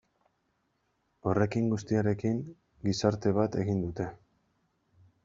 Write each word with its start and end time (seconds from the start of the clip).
Horrekin 1.31 1.67
guztiarekin 1.73 2.39
gizarte 2.87 3.35
bat 3.41 3.59
egin 3.65 3.85
dute. 3.85 4.09